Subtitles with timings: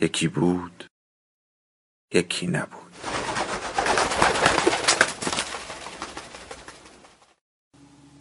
[0.00, 0.84] یکی بود
[2.14, 2.92] یکی نبود.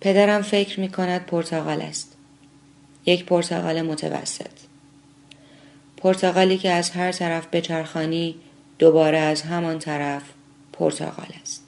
[0.02, 2.17] پدرم فکر می کند پرتغال است.
[3.05, 4.52] یک پرتغال متوسط.
[5.98, 8.36] پرتغالی که از هر طرف به چرخانی
[8.80, 10.23] دوباره از همان طرف
[10.73, 11.67] پرتغال است.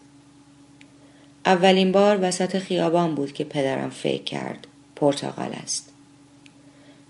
[1.46, 5.94] اولین بار وسط خیابان بود که پدرم فکر کرد پرتغال است.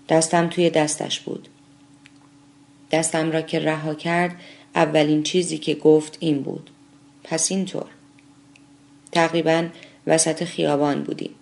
[0.08, 1.48] دستم توی دستش بود.
[2.90, 4.36] دستم را که رها کرد
[4.74, 6.70] اولین چیزی که گفت این بود
[7.24, 7.86] پس اینطور
[9.12, 9.68] تقریبا
[10.06, 11.34] وسط خیابان بودیم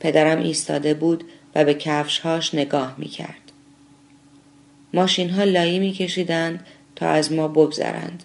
[0.00, 1.24] پدرم ایستاده بود
[1.54, 3.52] و به کفشهاش نگاه می کرد.
[4.94, 8.22] ماشین ها لایی می کشیدند تا از ما بگذرند.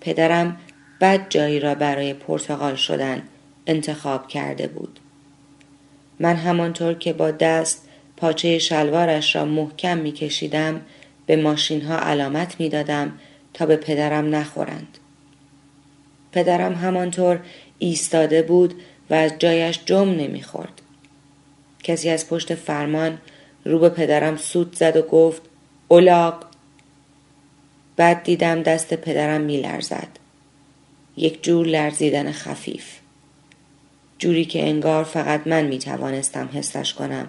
[0.00, 0.56] پدرم
[1.00, 3.22] بد جایی را برای پرتغال شدن
[3.66, 5.00] انتخاب کرده بود.
[6.20, 10.80] من همانطور که با دست پاچه شلوارش را محکم می کشیدم
[11.30, 13.12] به ماشین ها علامت می دادم
[13.54, 14.98] تا به پدرم نخورند.
[16.32, 17.40] پدرم همانطور
[17.78, 18.74] ایستاده بود
[19.10, 20.82] و از جایش جم نمی‌خورد.
[21.82, 23.18] کسی از پشت فرمان
[23.64, 25.42] رو به پدرم سود زد و گفت
[25.88, 26.46] اولاق
[27.96, 30.08] بعد دیدم دست پدرم میلرزد
[31.16, 32.98] یک جور لرزیدن خفیف
[34.18, 37.28] جوری که انگار فقط من می توانستم حسش کنم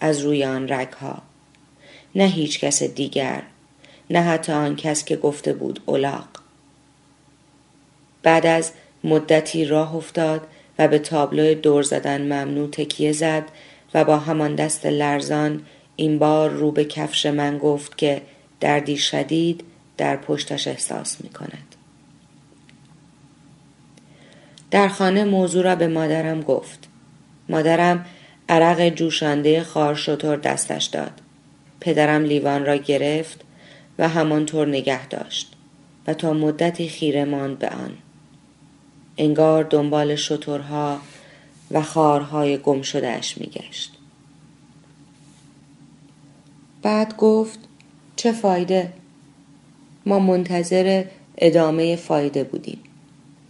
[0.00, 1.33] از روی آن رگها
[2.14, 3.42] نه هیچ کس دیگر
[4.10, 6.28] نه حتی آن کس که گفته بود اولاق
[8.22, 8.72] بعد از
[9.04, 10.46] مدتی راه افتاد
[10.78, 13.44] و به تابلو دور زدن ممنوع تکیه زد
[13.94, 15.62] و با همان دست لرزان
[15.96, 18.22] این بار رو به کفش من گفت که
[18.60, 19.64] دردی شدید
[19.96, 21.74] در پشتش احساس می کند.
[24.70, 26.88] در خانه موضوع را به مادرم گفت.
[27.48, 28.06] مادرم
[28.48, 29.94] عرق جوشانده خار
[30.36, 31.23] دستش داد.
[31.84, 33.40] پدرم لیوان را گرفت
[33.98, 35.52] و همانطور نگه داشت
[36.06, 37.92] و تا مدتی خیره ماند به آن.
[39.16, 40.98] انگار دنبال شطورها
[41.70, 43.92] و خارهای گم شدهش میگشت.
[46.82, 47.58] بعد گفت
[48.16, 48.92] چه فایده؟
[50.06, 51.04] ما منتظر
[51.38, 52.80] ادامه فایده بودیم.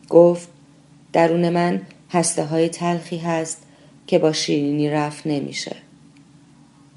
[0.09, 0.49] گفت
[1.13, 3.63] درون من هسته های تلخی هست
[4.07, 5.77] که با شیرینی رفت نمیشه.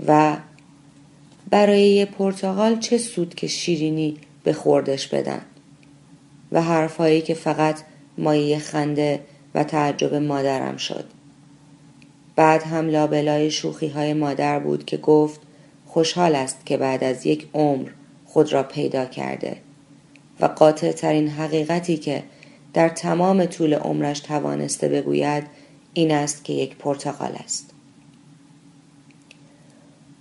[0.07, 0.37] و
[1.49, 5.41] برای یه پرتغال چه سود که شیرینی به خوردش بدن
[6.51, 7.81] و حرفهایی که فقط
[8.17, 9.19] مایه خنده
[9.55, 11.05] و تعجب مادرم شد.
[12.35, 15.39] بعد هم لابلای شوخی های مادر بود که گفت
[15.85, 17.89] خوشحال است که بعد از یک عمر
[18.25, 19.57] خود را پیدا کرده
[20.39, 22.23] و قاطع ترین حقیقتی که
[22.73, 25.43] در تمام طول عمرش توانسته بگوید
[25.93, 27.73] این است که یک پرتغال است.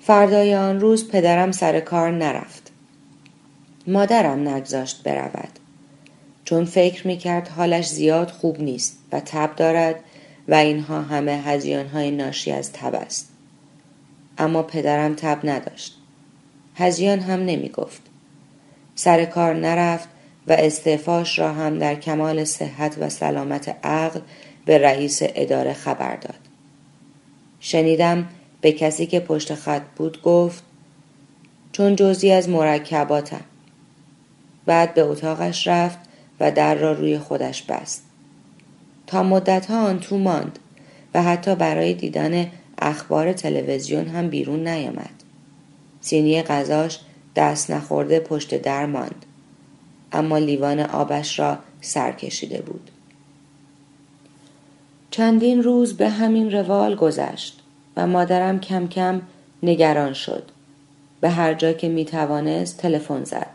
[0.07, 2.73] فردای آن روز پدرم سر کار نرفت.
[3.87, 5.59] مادرم نگذاشت برود.
[6.45, 9.97] چون فکر می کرد حالش زیاد خوب نیست و تب دارد
[10.49, 13.29] و اینها همه هزیان های ناشی از تب است.
[14.39, 15.99] اما پدرم تب نداشت.
[16.75, 18.03] هزیان هم نمی گفت.
[18.95, 20.09] سر کار نرفت
[20.47, 24.21] و استعفاش را هم در کمال صحت و سلامت عقل
[24.65, 26.41] به رئیس اداره خبر داد.
[27.61, 28.29] شنیدم
[28.61, 30.65] به کسی که پشت خط بود گفت
[31.73, 33.45] چون جزی از مرکباتم.
[34.67, 35.99] بعد به اتاقش رفت
[36.41, 38.03] و در را روی خودش بست.
[39.07, 40.59] تا مدتها آن تو ماند
[41.15, 45.11] و حتی برای دیدن اخبار تلویزیون هم بیرون نیامد.
[46.01, 47.01] سینی غذاش
[47.37, 49.27] دست نخورده پشت در ماند.
[50.13, 52.91] اما لیوان آبش را سر کشیده بود.
[55.11, 57.63] چندین روز به همین روال گذشت
[57.97, 59.23] و مادرم کم کم
[59.63, 60.43] نگران شد.
[61.21, 63.51] به هر جا که می توانست تلفن زد.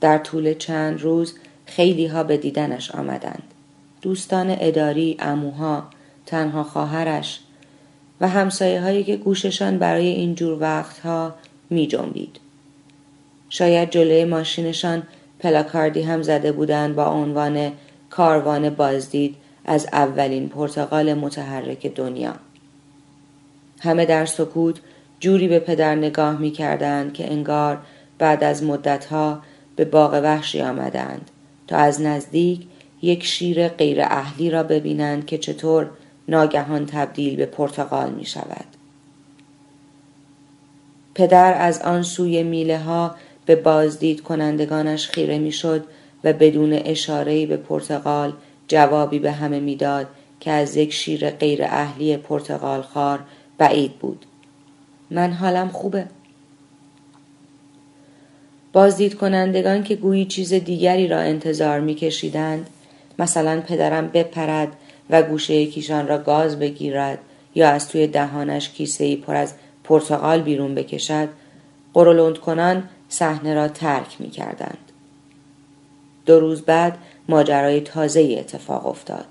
[0.00, 1.34] در طول چند روز
[1.66, 3.42] خیلی ها به دیدنش آمدند.
[4.02, 5.84] دوستان اداری، اموها،
[6.26, 7.40] تنها خواهرش
[8.20, 11.34] و همسایه هایی که گوششان برای این جور وقتها
[11.70, 12.40] می جنبید.
[13.48, 15.02] شاید جلوی ماشینشان
[15.40, 17.72] پلاکاردی هم زده بودند با عنوان
[18.10, 22.34] کاروان بازدید از اولین پرتغال متحرک دنیا.
[23.86, 24.76] همه در سکوت
[25.20, 27.78] جوری به پدر نگاه می کردند که انگار
[28.18, 29.42] بعد از مدتها
[29.76, 31.30] به باغ وحشی آمدند
[31.66, 32.66] تا از نزدیک
[33.02, 35.90] یک شیر غیر اهلی را ببینند که چطور
[36.28, 38.66] ناگهان تبدیل به پرتغال می شود.
[41.14, 43.14] پدر از آن سوی میله ها
[43.46, 45.84] به بازدید کنندگانش خیره می‌شد
[46.24, 48.32] و بدون اشارهی به پرتغال
[48.68, 50.06] جوابی به همه می‌داد
[50.40, 53.20] که از یک شیر غیر اهلی پرتغال خار
[53.58, 54.26] بعید بود.
[55.10, 56.06] من حالم خوبه.
[58.72, 62.66] بازدید کنندگان که گویی چیز دیگری را انتظار میکشیدند
[63.18, 64.68] مثلا پدرم بپرد
[65.10, 67.18] و گوشه یکیشان را گاز بگیرد
[67.54, 69.54] یا از توی دهانش کیسه ای پر از
[69.84, 71.28] پرتغال بیرون بکشد
[71.94, 74.78] قرولند کنان صحنه را ترک می کردند.
[76.26, 76.98] دو روز بعد
[77.28, 79.24] ماجرای تازه اتفاق افتاد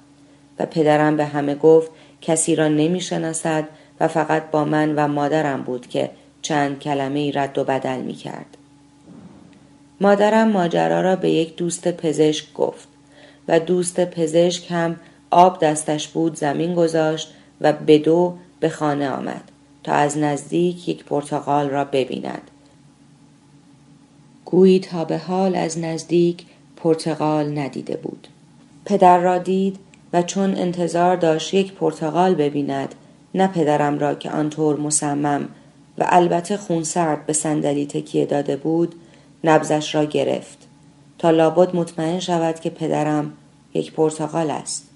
[0.60, 1.92] و پدرم به همه گفت
[2.22, 3.68] کسی را نمی شناسد
[4.00, 6.10] و فقط با من و مادرم بود که
[6.42, 8.58] چند کلمه ای رد و بدل می کرد.
[10.02, 12.88] مادرم ماجرا را به یک دوست پزشک گفت
[13.48, 14.96] و دوست پزشک هم
[15.32, 19.52] آب دستش بود زمین گذاشت و به دو به خانه آمد
[19.84, 22.52] تا از نزدیک یک پرتغال را ببیند.
[24.46, 26.46] گویی تا به حال از نزدیک
[26.76, 28.28] پرتغال ندیده بود.
[28.86, 29.80] پدر را دید
[30.14, 32.96] و چون انتظار داشت یک پرتغال ببیند
[33.36, 35.50] نه پدرم را که آنطور مصمم
[35.98, 38.96] و البته خونسرد به صندلی تکیه داده بود
[39.44, 40.58] نبزش را گرفت.
[41.18, 43.34] تا لابد مطمئن شود که پدرم
[43.74, 44.90] یک پرتغال است.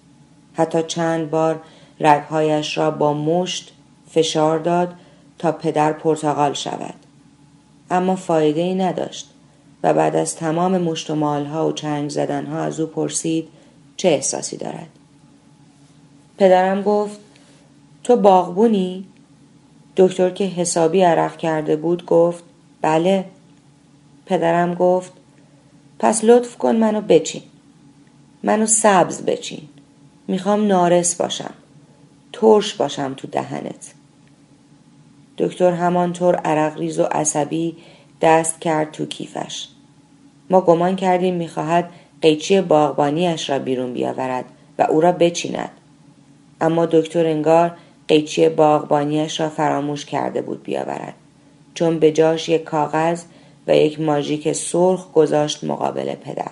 [0.53, 1.61] حتی چند بار
[1.99, 3.73] رگهایش را با مشت
[4.11, 4.93] فشار داد
[5.37, 6.93] تا پدر پرتغال شود.
[7.91, 9.29] اما فایده ای نداشت
[9.83, 13.47] و بعد از تمام مشت و ها و چنگ ها از او پرسید
[13.97, 14.89] چه احساسی دارد.
[16.37, 17.19] پدرم گفت
[18.09, 19.05] تو باغبونی؟
[19.97, 22.43] دکتر که حسابی عرق کرده بود گفت
[22.81, 23.25] بله.
[24.25, 25.11] پدرم گفت
[25.99, 27.41] پس لطف کن منو بچین
[28.43, 29.61] منو سبز بچین
[30.27, 31.53] می‌خوام نارس باشم
[32.33, 33.93] ترش باشم تو دهنت.
[35.37, 37.77] دکتر همانطور عرق ریز و عصبی
[38.21, 39.67] دست کرد تو کیفش.
[40.49, 41.89] ما گمان کردیم می‌خواهد
[42.21, 44.45] قیچی باغبانیش را بیرون بیاورد
[44.79, 45.71] و او را بچیند.
[46.61, 47.77] اما دکتر انگار
[48.09, 51.13] قیچی باغبانیش را فراموش کرده بود بیاورد.
[51.73, 53.23] چون به جاش یک کاغذ
[53.67, 56.51] و یک ماژیک سرخ گذاشت مقابل پدر.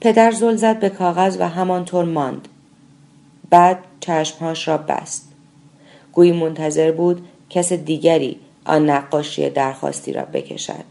[0.00, 2.48] پدر زل زد به کاغذ و همانطور ماند.
[3.50, 5.32] بعد چشمهاش را بست.
[6.12, 10.84] گویی منتظر بود کس دیگری آن نقاشی درخواستی را بکشد.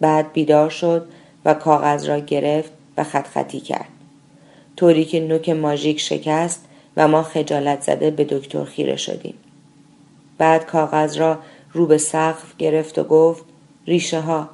[0.00, 1.08] بعد بیدار شد
[1.44, 3.95] و کاغذ را گرفت و خط خطی کرد.
[4.76, 6.64] طوری که نوک ماژیک شکست
[6.96, 9.34] و ما خجالت زده به دکتر خیره شدیم.
[10.38, 11.38] بعد کاغذ را
[11.72, 13.44] رو به سقف گرفت و گفت
[13.86, 14.48] ریشه ها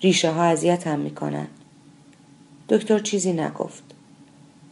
[0.00, 1.46] ریشه ها اذیتم می‌کنن.
[2.68, 3.82] دکتر چیزی نگفت.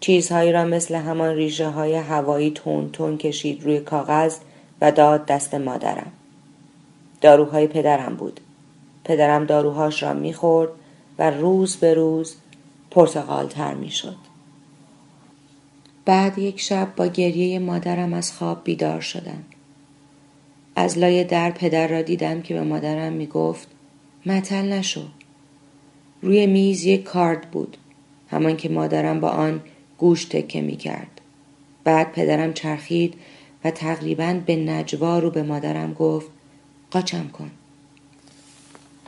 [0.00, 4.36] چیزهایی را مثل همان ریشه های هوایی تون تون کشید روی کاغذ
[4.80, 6.12] و داد دست مادرم.
[7.20, 8.40] داروهای پدرم بود.
[9.04, 10.70] پدرم داروهاش را می‌خورد
[11.18, 12.36] و روز به روز
[12.90, 14.31] پرتغال تر می‌شد.
[16.04, 19.44] بعد یک شب با گریه مادرم از خواب بیدار شدم.
[20.76, 23.68] از لای در پدر را دیدم که به مادرم می‌گفت
[24.26, 25.02] متل نشو.
[26.22, 27.76] روی میز یک کارد بود
[28.30, 29.60] همان که مادرم با آن
[29.98, 31.20] گوش تکه می کرد.
[31.84, 33.14] بعد پدرم چرخید
[33.64, 36.28] و تقریبا به نجوا رو به مادرم گفت
[36.90, 37.50] قاچم کن.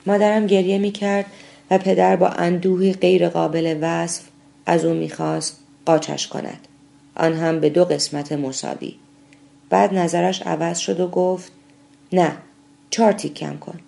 [0.06, 1.26] مادرم گریه می کرد
[1.70, 4.22] و پدر با اندوهی غیر قابل وصف
[4.66, 6.68] از او می‌خواست قاچش کند.
[7.16, 8.94] آن هم به دو قسمت مساوی.
[9.70, 11.52] بعد نظرش عوض شد و گفت
[12.12, 12.36] نه
[12.90, 13.80] چهار تیکم کن.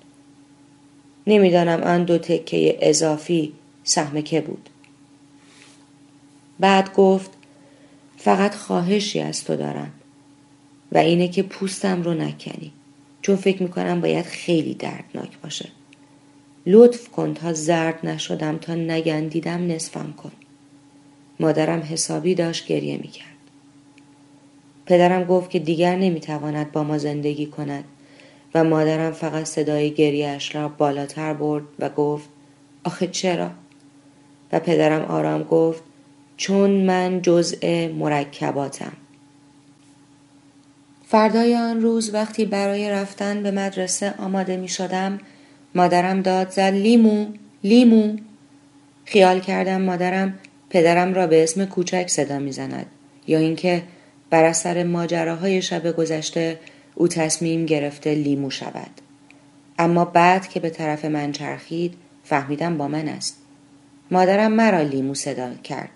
[1.27, 3.53] نمی‌دانم آن دو تکه اضافی
[3.85, 4.69] سهم که بود.
[6.61, 7.31] بعد گفت
[8.17, 9.93] فقط خواهشی از تو دارم
[10.93, 12.73] و اینه که پوستم رو نکنی
[13.23, 15.69] چون فکر می‌کنم باید خیلی دردناک باشه.
[16.67, 20.33] لطف کن تا زرد نشدم تا نگندیدم نصفم کن.
[21.41, 23.27] مادرم حسابی داشت گریه می‌کرد.
[24.87, 27.85] پدرم گفت که دیگر نمی‌تواند با ما زندگی کند
[28.55, 32.29] و مادرم فقط صدای گریهش را بالاتر برد و گفت
[32.85, 33.51] آخه چرا؟
[34.53, 35.83] و پدرم آرام گفت
[36.37, 38.93] چون من جزء مرکباتم.
[41.07, 45.19] فردای آن روز وقتی برای رفتن به مدرسه آماده می شدم
[45.75, 47.27] مادرم داد زد لیمو
[47.65, 48.17] لیمو.
[49.05, 50.39] خیال کردم مادرم
[50.71, 52.87] پدرم را به اسم کوچک صدا می‌زند
[53.27, 53.83] یا اینکه
[54.31, 56.59] بر اثر ماجراهای شب گذشته
[56.95, 58.91] او تصمیم گرفته لیمو شود.
[59.79, 61.95] اما بعد که به طرف من چرخید
[62.25, 63.37] فهمیدم با من است.
[64.11, 65.91] مادرم مرا لیمو صدا کرد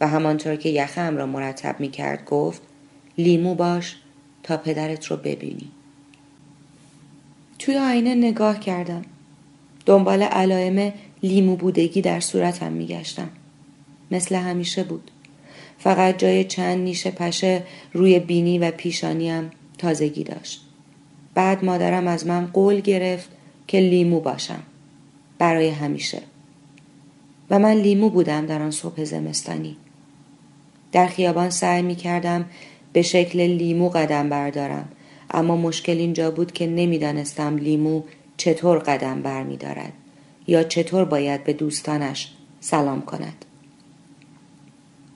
[0.00, 2.62] و همانطور که یخم را مرتب می کرد گفت
[3.18, 3.96] لیمو باش
[4.42, 5.70] تا پدرت رو ببینی.
[7.58, 9.02] توی آینه نگاه کردم.
[9.86, 10.92] دنبال علائم
[11.22, 13.30] لیمو بودگی در صورتم میگشتم.
[14.14, 15.10] مثل همیشه بود.
[15.78, 20.64] فقط جای چند نیش پشه روی بینی و پیشانیم تازگی داشت.
[21.34, 23.28] بعد مادرم از من قول گرفت
[23.66, 24.62] که لیمو باشم.
[25.38, 26.22] برای همیشه.
[27.50, 29.76] و من لیمو بودم در آن صبح زمستانی.
[30.92, 32.44] در خیابان سعی می کردم
[32.92, 34.88] به شکل لیمو قدم بردارم.
[35.30, 38.02] اما مشکل اینجا بود که نمی‌دانستم لیمو
[38.36, 39.92] چطور قدم بر می دارد
[40.46, 43.44] یا چطور باید به دوستانش سلام کند.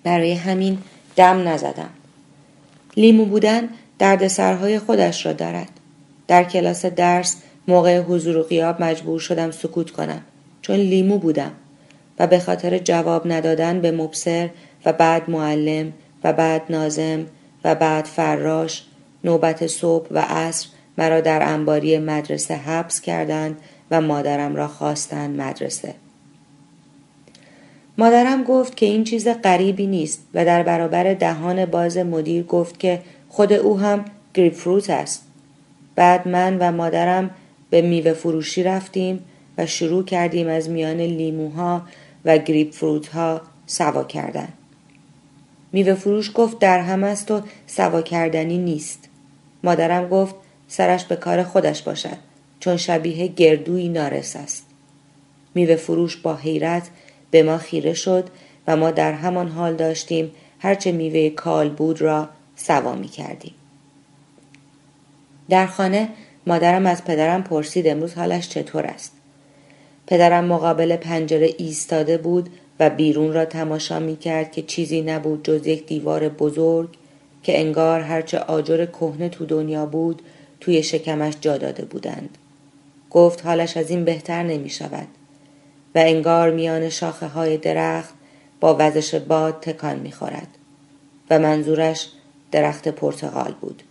[0.08, 0.78] برای همین
[1.16, 1.90] دم نزدم.
[2.96, 5.68] لیمو بودن دردسرهای خودش را دارد.
[6.28, 7.36] در کلاس درس
[7.68, 10.20] موقع حضور و قیاب مجبور شدم سکوت کنم
[10.62, 11.50] چون لیمو بودم
[12.18, 14.48] و به خاطر جواب ندادن به مبصر
[14.84, 15.92] و بعد معلم
[16.24, 17.26] و بعد نازم
[17.64, 18.84] و بعد فراش
[19.24, 23.56] نوبت صبح و عصر مرا در انباری مدرسه حبس کردند
[23.90, 25.94] و مادرم را خواستند مدرسه.
[27.98, 33.00] مادرم گفت که این چیز غریبی نیست و در برابر دهان باز مدیر گفت که
[33.28, 35.24] خود او هم گریپ فروت است.
[35.94, 37.30] بعد من و مادرم
[37.70, 39.24] به میوه فروشی رفتیم
[39.58, 41.82] و شروع کردیم از میان لیموها
[42.24, 44.48] و گریپ فروت ها سوا کردن.
[45.72, 49.08] میوه فروش گفت در هم است و سوا کردنی نیست.
[49.64, 50.34] مادرم گفت
[50.68, 52.16] سرش به کار خودش باشد
[52.60, 54.66] چون شبیه گردوی نارس است.
[55.54, 56.90] میوه فروش با حیرت
[57.30, 58.28] به ما خیره شد
[58.66, 63.54] و ما در همان حال داشتیم هرچه میوه کال بود را سوا می کردیم.
[65.48, 66.08] در خانه
[66.46, 69.12] مادرم از پدرم پرسید امروز حالش چطور است.
[70.06, 75.66] پدرم مقابل پنجره ایستاده بود و بیرون را تماشا می کرد که چیزی نبود جز
[75.66, 76.88] یک دیوار بزرگ
[77.42, 80.22] که انگار هرچه آجر کهنه تو دنیا بود
[80.60, 82.38] توی شکمش جا داده بودند.
[83.10, 85.08] گفت حالش از این بهتر نمی شود
[85.94, 88.14] و انگار میان شاخه های درخت
[88.60, 90.48] با وزش باد تکان می خورد
[91.30, 92.08] و منظورش
[92.52, 93.82] درخت پرتغال بود.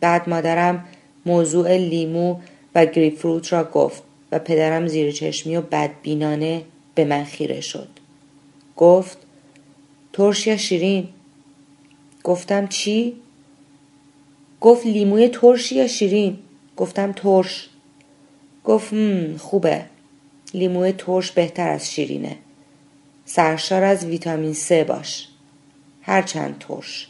[0.00, 0.84] بعد مادرم
[1.26, 2.36] موضوع لیمو
[2.74, 6.62] و گریپفروت را گفت و پدرم زیر چشمی و بدبینانه
[6.94, 7.88] به من خیره شد.
[8.76, 9.18] گفت
[10.12, 11.08] ترش یا شیرین؟
[12.24, 13.16] گفتم چی؟
[14.60, 16.38] گفت لیموی ترش یا شیرین؟
[16.76, 17.68] گفتم ترش.
[18.64, 18.94] گفت
[19.38, 19.84] خوبه.
[20.54, 22.36] لیموی ترش بهتر از شیرینه.
[23.24, 25.28] سرشار از ویتامین C باش.
[26.02, 27.08] هرچند ترش.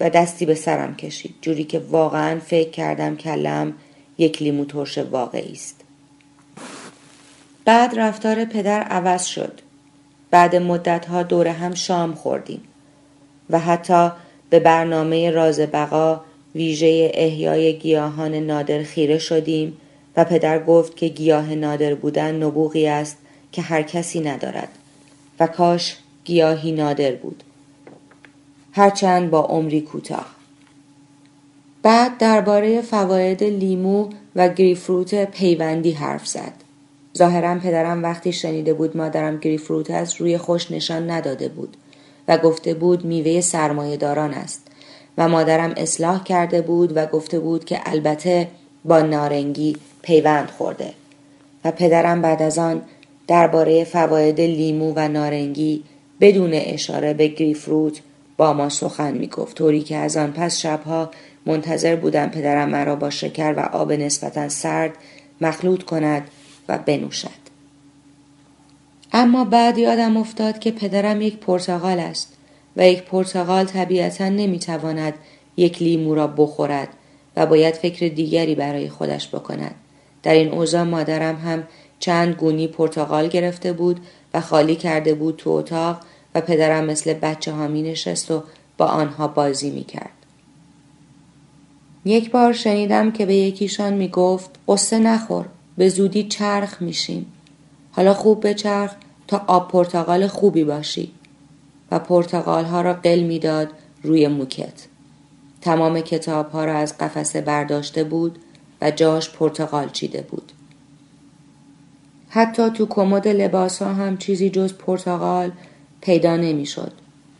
[0.00, 3.72] و دستی به سرم کشید جوری که واقعا فکر کردم کلم
[4.18, 5.80] یک لیمو ترش واقعی است.
[7.64, 9.60] بعد رفتار پدر عوض شد.
[10.30, 12.62] بعد مدتها دور هم شام خوردیم
[13.50, 14.10] و حتی
[14.50, 16.20] به برنامه راز بقا
[16.54, 19.76] ویژه احیای گیاهان نادر خیره شدیم
[20.18, 23.16] و پدر گفت که گیاه نادر بودن نبوغی است
[23.52, 24.68] که هر کسی ندارد.
[25.40, 27.42] و کاش گیاهی نادر بود.
[28.72, 30.26] هرچند با عمری کوتاه.
[31.82, 36.52] بعد درباره فواید لیمو و گریفروت پیوندی حرف زد.
[37.18, 41.76] ظاهرا پدرم وقتی شنیده بود مادرم گریفروت است روی خوش نشان نداده بود
[42.28, 44.66] و گفته بود میوه سرمایه داران است.
[45.18, 48.48] و مادرم اصلاح کرده بود و گفته بود که البته
[48.88, 50.92] با نارنگی پیوند خورده
[51.64, 52.82] و پدرم بعد از آن
[53.26, 55.84] درباره فواید لیمو و نارنگی
[56.20, 58.00] بدون اشاره به گریفروت
[58.36, 61.10] با ما سخن می گفت طوری که از آن پس شبها
[61.46, 64.92] منتظر بودم پدرم مرا با شکر و آب نسبتا سرد
[65.40, 66.28] مخلوط کند
[66.68, 67.48] و بنوشد.
[69.12, 72.32] اما بعد یادم افتاد که پدرم یک پرتغال است
[72.76, 75.14] و یک پرتغال طبیعتا نمی‌تواند
[75.56, 76.88] یک لیمو را بخورد.
[77.38, 79.74] و باید فکر دیگری برای خودش بکند
[80.22, 81.62] در این اوضاع مادرم هم
[81.98, 84.00] چند گونی پرتغال گرفته بود
[84.34, 86.00] و خالی کرده بود تو اتاق
[86.34, 88.42] و پدرم مثل بچه ها می نشست و
[88.78, 90.10] با آنها بازی می کرد.
[92.04, 97.32] یک بار شنیدم که به یکیشان می گفت قصه نخور به زودی چرخ میشیم.
[97.92, 98.94] حالا خوب به چرخ
[99.28, 101.12] تا آب پرتقال خوبی باشی
[101.90, 103.68] و پرتقال ها را قل می‌داد
[104.02, 104.86] روی موکت.
[105.60, 108.38] تمام کتاب ها را از قفسه برداشته بود
[108.80, 110.52] و جاش پرتقال چیده بود.
[112.28, 115.52] حتی تو کمد لباس ها هم چیزی جز پرتقال
[116.00, 116.92] پیدا نمی‌شد.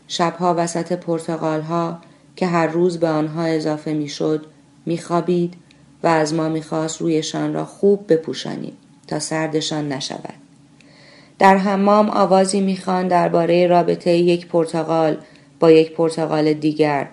[0.07, 1.99] شبها وسط پرتغال ها
[2.35, 4.45] که هر روز به آنها اضافه می‌شد
[4.85, 5.53] میخوابید
[6.03, 8.73] و از ما می‌خواست رویشان را خوب بپوشانیم
[9.07, 10.33] تا سردشان نشود
[11.39, 15.17] در حمام آوازی می‌خوان درباره رابطه یک پرتغال
[15.59, 17.07] با یک پرتغال دیگر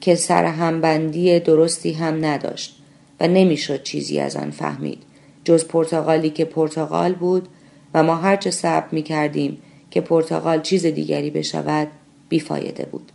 [0.00, 2.76] که سر همبندی درستی هم نداشت
[3.20, 5.02] و نمی‌شد چیزی از آن فهمید
[5.44, 7.48] جز پرتغالی که پرتغال بود
[7.94, 9.58] و ما هرچه صبر می کردیم
[9.90, 11.88] که پرتغال چیز دیگری بشود
[12.28, 13.12] بیفایده بود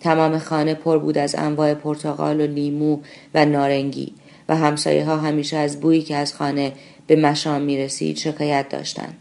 [0.00, 2.98] تمام خانه پر بود از انواع پرتغال و لیمو
[3.34, 4.12] و نارنگی
[4.48, 6.72] و همسایه ها همیشه از بویی که از خانه
[7.06, 9.14] به مشام می رسید شکایت داشتند.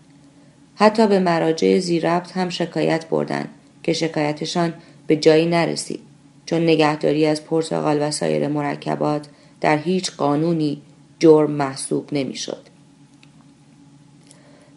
[0.75, 3.49] حتی به مراجع زیربط هم شکایت بردند
[3.83, 4.73] که شکایتشان
[5.07, 6.10] به جایی نرسید
[6.51, 9.27] چون نگهداری از پرتغال و سایر مرکبات
[9.61, 10.81] در هیچ قانونی
[11.19, 12.61] جرم محسوب نمی‌شد.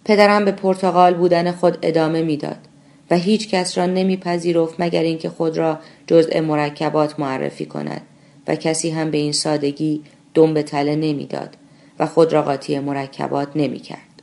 [0.04, 2.58] پدرم به پرتغال بودن خود ادامه می‌داد
[3.10, 8.02] و هیچ کس را نمیپذیرفت مگر اینکه خود را جزء مرکبات معرفی کند
[8.46, 10.02] و کسی هم به این سادگی
[10.34, 11.56] دم به تله نمی‌داد
[11.98, 14.22] و خود را قاطی مرکبات نمی‌کرد.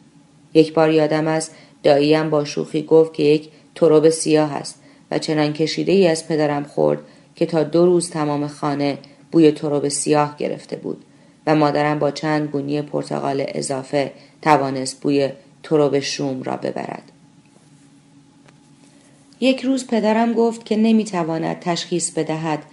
[0.54, 4.82] یک بار یادم است داییم با شوخی گفت که یک تروب سیاه است
[5.12, 7.00] و چنان کشیده ای از پدرم خورد
[7.36, 8.98] که تا دو روز تمام خانه
[9.32, 11.06] بوی تروب سیاه گرفته بود
[11.48, 14.12] و مادرم با چند گونی پرتغال اضافه
[14.42, 15.30] توانست بوی
[15.64, 17.12] تروب شوم را ببرد.
[19.40, 22.64] یک روز پدرم گفت که نمی‌تواند تشخیص بدهد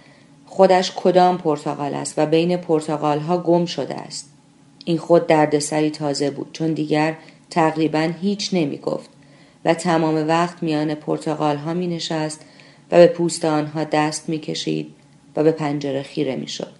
[0.45, 4.29] خودش کدام پرتغال است و بین پرتغال ها گم شده است.
[4.85, 7.15] این خود دردسری تازه بود چون دیگر
[7.49, 9.09] تقریبا هیچ نمی گفت
[9.65, 12.45] و تمام وقت میان پرتغال ها می نشست
[12.91, 14.95] و به پوست آنها دست می کشید
[15.35, 16.71] و به پنجره خیره می شد.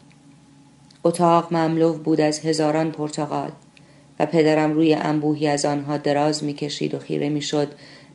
[1.03, 3.51] اتاق مملو بود از هزاران پرتغال
[4.19, 7.67] و پدرم روی انبوهی از آنها دراز می کشید و خیره می شد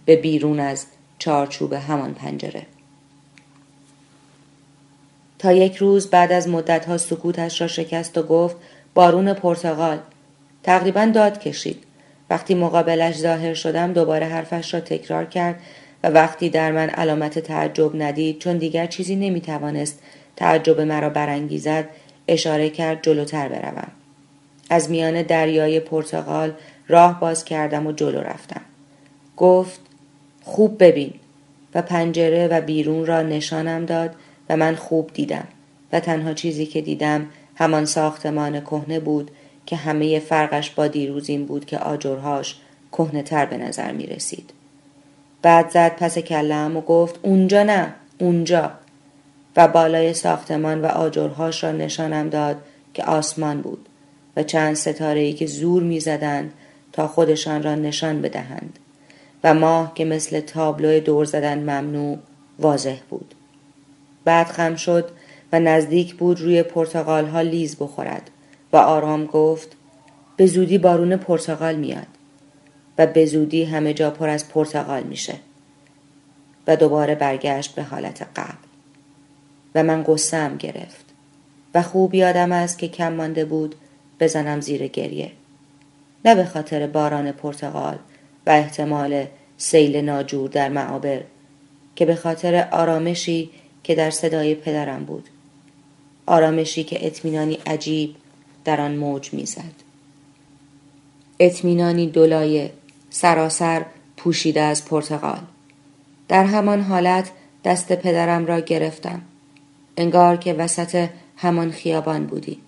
[0.04, 0.86] به بیرون از
[1.18, 2.66] چارچوب همان پنجره.
[5.38, 8.56] تا یک روز بعد از مدتها سکوتش را شکست و گفت
[8.94, 9.98] بارون پرتغال
[10.62, 11.84] تقریبا داد کشید
[12.30, 15.60] وقتی مقابلش ظاهر شدم دوباره حرفش را تکرار کرد
[16.04, 20.02] و وقتی در من علامت تعجب ندید چون دیگر چیزی نمی‌توانست
[20.36, 21.88] تعجب مرا برانگیزد
[22.28, 23.88] اشاره کرد جلوتر بروم.
[24.70, 26.52] از میان دریای پرتغال
[26.88, 28.60] راه باز کردم و جلو رفتم.
[29.36, 29.80] گفت
[30.42, 31.14] خوب ببین.
[31.74, 34.14] و پنجره و بیرون را نشانم داد
[34.50, 35.46] و من خوب دیدم.
[35.92, 39.30] و تنها چیزی که دیدم همان ساختمان کهنه بود
[39.66, 42.56] که همه فرقش با دیروز این بود که آجرهاش
[42.92, 44.52] کهنه تر به نظر می رسید.
[45.44, 48.70] بعد زد پس کلم و گفت اونجا نه اونجا
[49.56, 52.56] و بالای ساختمان و آجرهاش را نشانم داد
[52.94, 53.88] که آسمان بود
[54.36, 56.52] و چند ستاره ای که زور می زدند
[56.92, 58.78] تا خودشان را نشان بدهند
[59.44, 62.18] و ماه که مثل تابلو دور زدن ممنوع
[62.58, 63.34] واضح بود.
[64.24, 65.08] بعد خم شد
[65.52, 68.30] و نزدیک بود روی پرتغال ها لیز بخورد
[68.72, 69.76] و آرام گفت
[70.36, 72.06] به زودی بارون پرتغال میاد
[72.98, 75.34] و به زودی همه جا پر از پرتغال میشه
[76.66, 78.64] و دوباره برگشت به حالت قبل.
[79.74, 81.04] و من قصم گرفت
[81.74, 83.74] و خوب یادم است که کم مانده بود
[84.20, 85.32] بزنم زیر گریه.
[86.24, 87.98] نه به خاطر باران پرتغال
[88.46, 89.26] و احتمال
[89.56, 91.22] سیل ناجور در معابر
[91.96, 93.50] که به خاطر آرامشی
[93.84, 95.28] که در صدای پدرم بود.
[96.26, 98.14] آرامشی که اطمینانی عجیب
[98.64, 99.74] در آن موج می‌زد.
[101.40, 102.72] اطمینانی دولایه
[103.14, 105.40] سراسر پوشیده از پرتغال
[106.28, 107.30] در همان حالت
[107.64, 109.22] دست پدرم را گرفتم.
[109.96, 112.58] انگار که وسط همان خیابان بودی.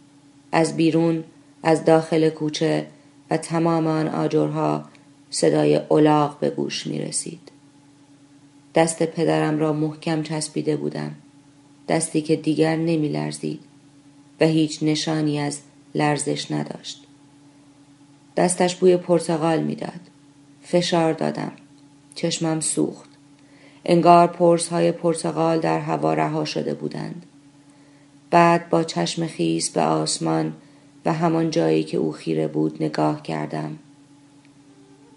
[0.52, 1.24] از بیرون
[1.62, 2.86] از داخل کوچه
[3.30, 4.84] و تمام آن آجرها
[5.30, 7.52] صدای اولاغ به گوش می رسید.
[8.74, 11.14] دست پدرم را محکم چسبیده بودم.
[11.88, 13.60] دستی که دیگر نمی لرزید
[14.40, 15.60] و هیچ نشانی از
[15.94, 17.04] لرزش نداشت.
[18.36, 20.00] دستش بوی پرتغال می‌داد
[20.68, 21.52] فشار دادم.
[22.14, 23.10] چشمم سوخت.
[23.84, 27.26] انگار پرس های پرتغال در هوا رها شده بودند.
[28.30, 30.52] بعد با چشم خیس به آسمان
[31.04, 33.78] و همان جایی که او خیره بود نگاه کردم.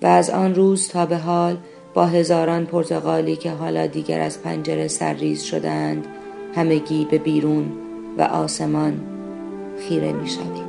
[0.02, 1.58] و از آن روز تا به حال
[1.94, 6.08] با هزاران پرتغالی که حالا دیگر از پنجره سرریز شدند
[6.56, 7.72] همگی به بیرون
[8.18, 9.02] و آسمان
[9.88, 10.69] خیره می شدیم.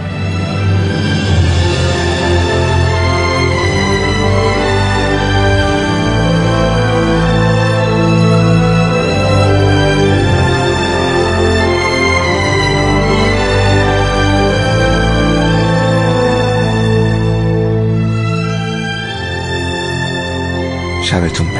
[21.11, 21.50] شبتون